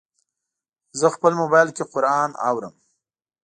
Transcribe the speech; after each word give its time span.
زه 0.99 1.07
خپل 1.15 1.31
موبایل 1.41 1.69
کې 1.75 1.83
قرآن 1.93 2.29
اورم. 2.47 2.75